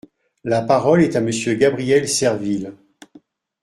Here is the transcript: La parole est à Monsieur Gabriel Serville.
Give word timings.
La 0.43 0.63
parole 0.63 1.03
est 1.03 1.15
à 1.15 1.21
Monsieur 1.21 1.53
Gabriel 1.53 2.09
Serville. 2.09 2.73